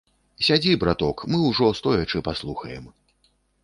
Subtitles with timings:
[0.47, 2.85] Сядзі, браток, мы ўжо стоячы паслухаем.